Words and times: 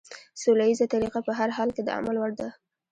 سوله 0.41 0.63
ييزه 0.67 0.85
طريقه 0.93 1.19
په 1.27 1.31
هر 1.39 1.49
حال 1.57 1.69
کې 1.75 1.81
د 1.83 1.89
عمل 1.97 2.15
وړ 2.19 2.31
ده. 2.39 2.47